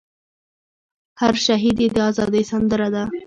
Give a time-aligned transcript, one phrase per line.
[1.21, 3.03] هر شهید ئې د ازادۍ سندره ده